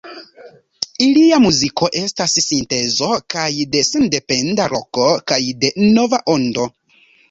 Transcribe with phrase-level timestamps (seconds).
[1.07, 6.73] Ilia muziko estas sintezo kaj de sendependa roko kaj de Nova ondo.